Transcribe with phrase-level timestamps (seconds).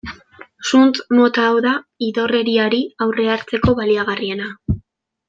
[0.69, 1.73] Zuntz mota hau da
[2.07, 4.49] idorreriari aurre hartzeko baliagarriena.